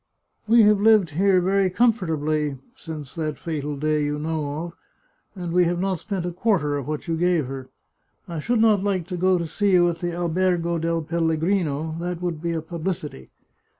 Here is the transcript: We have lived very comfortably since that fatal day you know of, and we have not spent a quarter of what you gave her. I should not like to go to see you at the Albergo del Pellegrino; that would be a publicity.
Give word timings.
We 0.47 0.63
have 0.63 0.81
lived 0.81 1.11
very 1.11 1.69
comfortably 1.69 2.57
since 2.75 3.13
that 3.13 3.37
fatal 3.37 3.77
day 3.77 4.03
you 4.03 4.17
know 4.17 4.49
of, 4.51 4.73
and 5.35 5.53
we 5.53 5.65
have 5.65 5.79
not 5.79 5.99
spent 5.99 6.25
a 6.25 6.31
quarter 6.31 6.75
of 6.75 6.87
what 6.87 7.07
you 7.07 7.15
gave 7.15 7.45
her. 7.45 7.69
I 8.27 8.39
should 8.39 8.61
not 8.61 8.81
like 8.83 9.05
to 9.09 9.15
go 9.15 9.37
to 9.37 9.45
see 9.45 9.73
you 9.73 9.87
at 9.91 9.99
the 9.99 10.11
Albergo 10.11 10.79
del 10.79 11.03
Pellegrino; 11.03 11.97
that 11.99 12.19
would 12.19 12.41
be 12.41 12.53
a 12.53 12.63
publicity. 12.63 13.29